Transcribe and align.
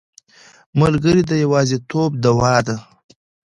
ملګری 0.79 1.21
د 1.27 1.31
یوازیتوب 1.43 2.09
دوا 2.23 2.55
ده. 2.67 2.75